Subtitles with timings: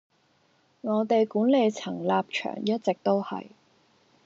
[0.81, 3.49] 我哋管理層立場一直都係